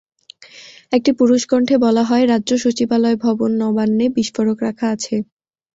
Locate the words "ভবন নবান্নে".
3.25-4.05